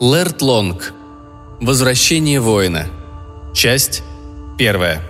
[0.00, 0.92] Лэрт Лонг.
[1.60, 2.86] Возвращение воина.
[3.52, 4.04] Часть
[4.56, 5.02] первая.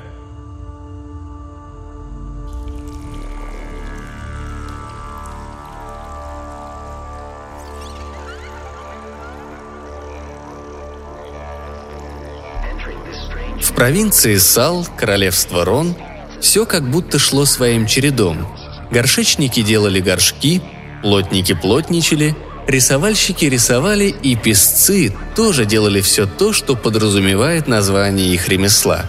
[13.61, 15.96] В провинции Сал, королевство Рон,
[16.41, 18.46] все как будто шло своим чередом.
[18.91, 20.63] Горшечники делали горшки,
[21.02, 22.35] плотники плотничали,
[22.68, 29.07] рисовальщики рисовали и песцы тоже делали все то, что подразумевает название их ремесла.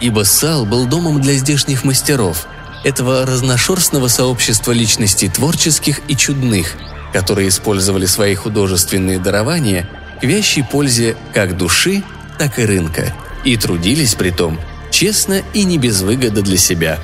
[0.00, 2.48] Ибо Сал был домом для здешних мастеров,
[2.82, 6.74] этого разношерстного сообщества личностей творческих и чудных,
[7.12, 9.88] которые использовали свои художественные дарования
[10.20, 12.02] к вящей пользе как души,
[12.38, 14.58] так и рынка– и трудились при том
[14.90, 16.98] честно и не без выгоды для себя.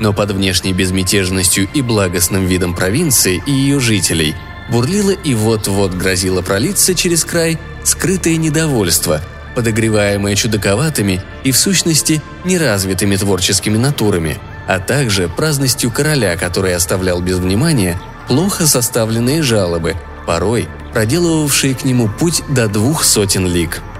[0.00, 4.34] Но под внешней безмятежностью и благостным видом провинции и ее жителей
[4.70, 9.20] бурлило и вот-вот грозило пролиться через край скрытое недовольство,
[9.54, 17.38] подогреваемое чудаковатыми и в сущности неразвитыми творческими натурами, а также праздностью короля, который оставлял без
[17.38, 19.94] внимания плохо составленные жалобы,
[20.26, 23.82] порой проделывавшие к нему путь до двух сотен лиг–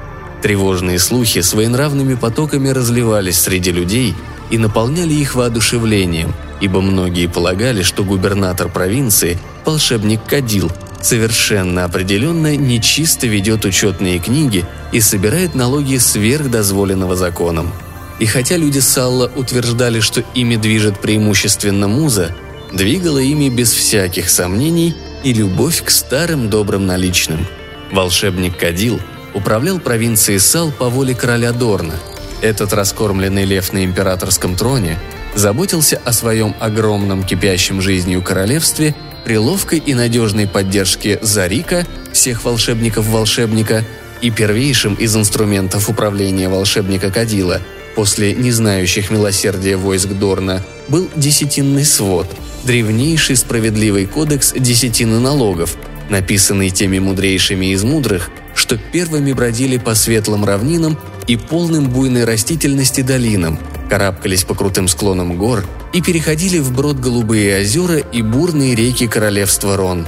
[0.43, 4.15] Тревожные слухи своенравными потоками разливались среди людей
[4.51, 10.71] и наполняли их воодушевлением, ибо многие полагали, что губернатор провинции, волшебник Кадил,
[11.03, 17.73] совершенно определенно нечисто ведет учетные книги и собирает налоги сверх дозволенного законом.
[18.19, 22.35] И хотя люди Салла утверждали, что ими движет преимущественно муза,
[22.73, 27.47] двигала ими без всяких сомнений и любовь к старым добрым наличным.
[27.93, 29.01] Волшебник Кадил–
[29.37, 31.95] управлял провинцией Сал по воле короля Дорна.
[32.41, 34.99] Этот раскормленный лев на императорском троне
[35.35, 38.95] заботился о своем огромном кипящем жизнью королевстве
[39.27, 43.85] при ловкой и надежной поддержке Зарика, всех волшебников-волшебника,
[44.23, 47.61] и первейшим из инструментов управления волшебника Кадила
[47.97, 52.29] после не знающих милосердия войск Дорна был десятинный свод,
[52.63, 55.77] древнейший справедливый кодекс десятины налогов,
[56.09, 63.03] написанный теми мудрейшими из мудрых, что первыми бродили по светлым равнинам и полным буйной растительности
[63.03, 63.59] долинам,
[63.89, 70.07] карабкались по крутым склонам гор и переходили вброд голубые озера и бурные реки королевства Рон.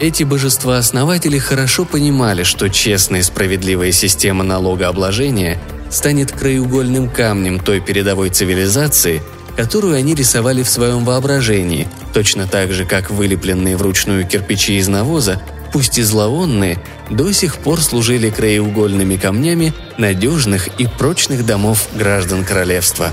[0.00, 5.58] Эти божества-основатели хорошо понимали, что честная и справедливая система налогообложения
[5.90, 9.22] станет краеугольным камнем той передовой цивилизации,
[9.56, 15.42] которую они рисовали в своем воображении, точно так же, как вылепленные вручную кирпичи из навоза
[15.72, 16.78] пусть и зловонные,
[17.10, 23.10] до сих пор служили краеугольными камнями надежных и прочных домов граждан королевства.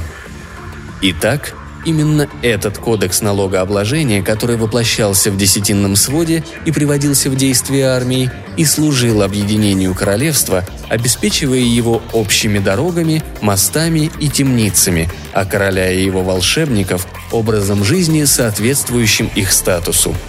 [1.01, 1.53] Итак,
[1.85, 8.63] именно этот кодекс налогообложения, который воплощался в десятинном своде и приводился в действие армией, и
[8.63, 17.07] служил объединению королевства, обеспечивая его общими дорогами, мостами и темницами, а короля и его волшебников–
[17.31, 20.15] образом жизни, соответствующим их статусу–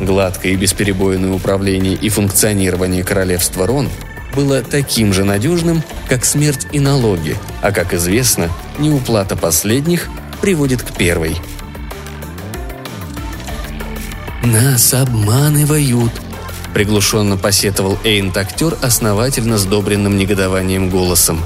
[0.00, 3.88] Гладкое и бесперебойное управление и функционирование королевства Рон
[4.34, 8.48] было таким же надежным, как смерть и налоги, а, как известно,
[8.78, 10.08] неуплата последних
[10.40, 11.36] приводит к первой.
[14.44, 16.12] «Нас обманывают»,–
[16.74, 21.40] приглушенно посетовал Эйнт-актер основательно сдобренным негодованием голосом.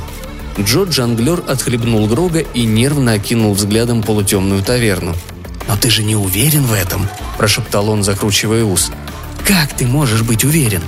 [0.60, 5.14] Джо Джанглер отхлебнул Грога и нервно окинул взглядом полутемную таверну–
[5.68, 7.08] «Но ты же не уверен в этом?»–
[7.38, 8.90] прошептал он, закручивая ус.
[9.46, 10.82] «Как ты можешь быть уверен?»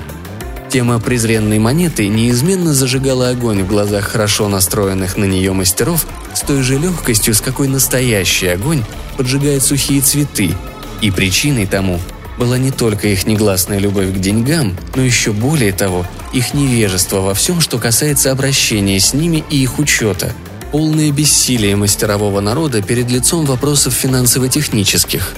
[0.71, 6.63] Тема презренной монеты неизменно зажигала огонь в глазах хорошо настроенных на нее мастеров с той
[6.63, 8.83] же легкостью, с какой настоящий огонь
[9.17, 10.53] поджигает сухие цветы.
[11.01, 12.01] И причиной тому
[12.39, 17.35] была не только их негласная любовь к деньгам, но еще более того, их невежество во
[17.35, 20.33] всем, что касается обращения с ними и их учета–
[20.75, 25.33] полное бессилие мастерового народа перед лицом вопросов финансово-технических.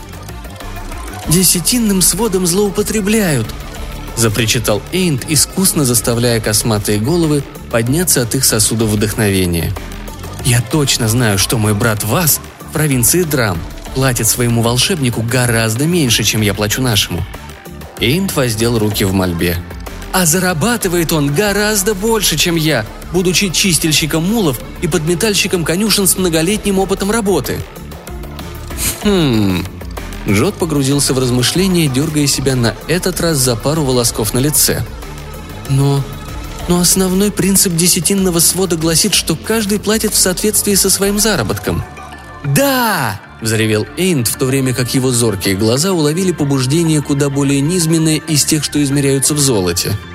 [1.29, 3.47] «Десятинным сводом злоупотребляют!»–
[4.17, 9.75] запричитал Эйнт, искусно заставляя косматые головы подняться от их сосудов вдохновения.
[10.47, 12.41] «Я точно знаю, что мой брат Вас
[12.71, 13.59] в провинции Драм
[13.95, 17.23] платит своему волшебнику гораздо меньше, чем я плачу нашему».
[18.01, 19.59] Эйнт воздел руки в мольбе.
[20.15, 26.79] «А зарабатывает он гораздо больше, чем я, будучи чистильщиком мулов и подметальщиком конюшен с многолетним
[26.79, 27.59] опытом работы.
[29.03, 29.65] Хм...
[30.29, 34.85] Джот погрузился в размышления, дергая себя на этот раз за пару волосков на лице.
[35.69, 36.03] Но...
[36.69, 41.85] Но основной принцип десятинного свода гласит, что каждый платит в соответствии со своим заработком.
[42.45, 48.17] «Да!»– взревел Эйнт, в то время как его зоркие глаза уловили побуждение куда более низменное
[48.17, 49.97] из тех, что измеряются в золоте–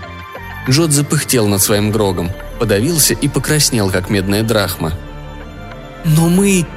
[0.69, 4.93] Джот запыхтел над своим грогом, подавился и покраснел, как медная драхма.
[6.05, 6.67] «Но мы...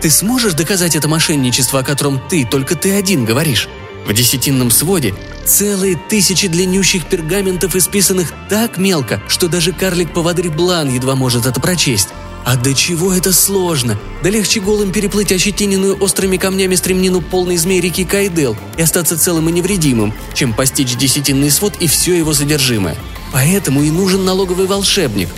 [0.00, 3.68] Ты сможешь доказать это мошенничество, о котором ты, только ты один говоришь?
[4.06, 11.16] В десятинном своде целые тысячи длиннющих пергаментов, исписанных так мелко, что даже карлик-поводырь Блан едва
[11.16, 12.10] может это прочесть.
[12.44, 13.98] А до чего это сложно?
[14.22, 19.48] Да легче голым переплыть ощетиненную острыми камнями стремнину полной змей реки Кайдел и остаться целым
[19.48, 22.96] и невредимым, чем постичь десятинный свод и все его содержимое.
[23.32, 25.28] Поэтому и нужен налоговый волшебник.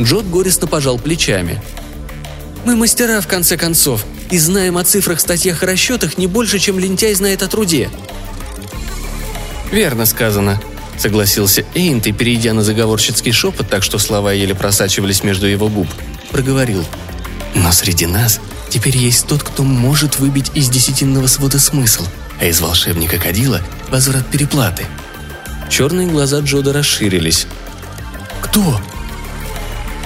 [0.00, 1.60] Джот горестно пожал плечами.
[2.64, 6.78] «Мы мастера, в конце концов, и знаем о цифрах, статьях и расчетах не больше, чем
[6.78, 7.90] лентяй знает о труде».
[9.70, 10.60] «Верно сказано»,—
[10.98, 15.88] согласился Эйнт и, перейдя на заговорщицкий шепот, так что слова еле просачивались между его губ,
[16.30, 16.84] проговорил.
[17.54, 22.04] «Но среди нас теперь есть тот, кто может выбить из десятинного свода смысл,
[22.40, 24.86] а из волшебника Кадила– возврат переплаты».
[25.70, 27.46] Черные глаза Джода расширились.
[28.42, 28.80] «Кто?»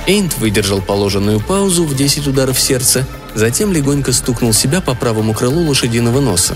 [0.07, 5.67] Эйнт выдержал положенную паузу в 10 ударов сердца, затем легонько стукнул себя по правому крылу
[5.67, 6.55] лошадиного носа.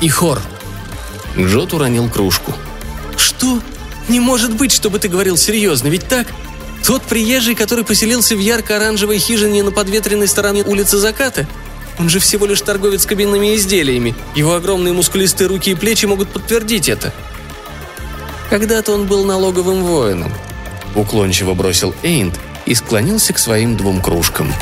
[0.00, 0.40] «Ихор!»
[1.36, 2.54] Джот уронил кружку.
[3.16, 3.60] «Что?
[4.08, 6.28] Не может быть, чтобы ты говорил серьезно, ведь так?
[6.86, 11.46] Тот приезжий, который поселился в ярко-оранжевой хижине на подветренной стороне улицы Заката?
[11.98, 14.14] Он же всего лишь торговец кабинными изделиями.
[14.34, 17.12] Его огромные мускулистые руки и плечи могут подтвердить это.
[18.50, 20.32] Когда-то он был налоговым воином.
[20.96, 24.52] Уклончиво бросил Эйнт и склонился к своим двум кружкам.